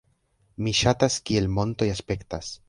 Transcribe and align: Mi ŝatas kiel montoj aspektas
Mi 0.67 0.73
ŝatas 0.79 1.19
kiel 1.31 1.51
montoj 1.59 1.91
aspektas 1.99 2.51